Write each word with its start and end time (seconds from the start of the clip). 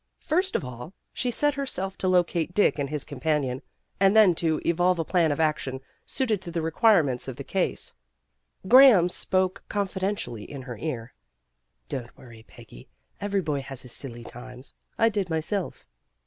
First 0.23 0.55
of 0.55 0.65
all 0.65 0.95
she 1.13 1.29
set 1.29 1.53
herself 1.53 1.95
to 1.99 2.07
locate 2.07 2.55
Dick 2.55 2.79
and 2.79 2.89
his 2.89 3.03
companion, 3.03 3.61
and 3.99 4.15
then 4.15 4.33
to 4.33 4.59
evolve 4.65 4.97
a 4.97 5.05
plan 5.05 5.31
of 5.31 5.39
action 5.39 5.79
suited 6.07 6.41
to 6.41 6.49
the 6.49 6.63
require 6.63 7.03
ments 7.03 7.27
of 7.27 7.35
the 7.35 7.43
case. 7.43 7.93
Graham 8.67 9.09
spoke 9.09 9.61
confidentially 9.69 10.41
in 10.49 10.63
her 10.63 10.75
ear." 10.79 11.13
Don't 11.87 12.17
worry, 12.17 12.43
Peggy. 12.47 12.89
Every 13.19 13.41
boy 13.41 13.61
has 13.61 13.83
his 13.83 13.91
silly 13.91 14.23
times. 14.23 14.73
I 14.97 15.07
did 15.07 15.29
myself." 15.29 15.85